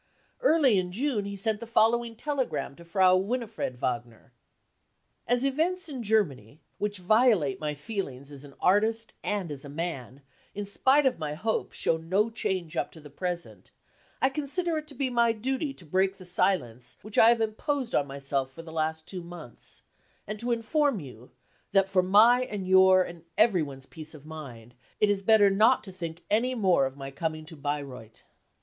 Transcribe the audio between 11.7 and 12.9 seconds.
show no change